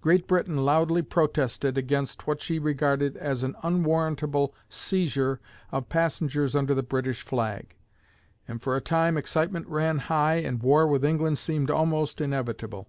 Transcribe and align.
Great 0.00 0.28
Britain 0.28 0.58
loudly 0.58 1.02
protested 1.02 1.76
against 1.76 2.28
what 2.28 2.40
she 2.40 2.60
regarded 2.60 3.16
as 3.16 3.42
an 3.42 3.56
unwarrantable 3.64 4.54
seizure 4.68 5.40
of 5.72 5.88
passengers 5.88 6.54
under 6.54 6.76
the 6.76 6.82
British 6.84 7.22
flag, 7.22 7.74
and 8.46 8.62
for 8.62 8.76
a 8.76 8.80
time 8.80 9.16
excitement 9.18 9.66
ran 9.66 9.98
high 9.98 10.36
and 10.36 10.62
war 10.62 10.86
with 10.86 11.04
England 11.04 11.38
seemed 11.38 11.72
almost 11.72 12.20
inevitable. 12.20 12.86